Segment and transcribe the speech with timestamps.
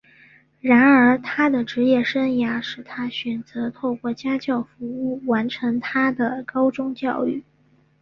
[0.61, 7.43] 然而他的职业生涯使他选择透过家教服务完成他的高中教育。